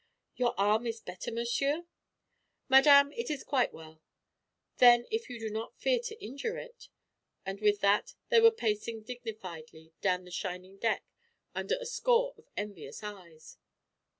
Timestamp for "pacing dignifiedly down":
8.49-10.25